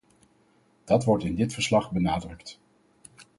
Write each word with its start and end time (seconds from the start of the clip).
Dat 0.85 1.03
wordt 1.03 1.23
in 1.23 1.35
dit 1.35 1.53
verslag 1.53 1.91
benadrukt. 1.91 2.59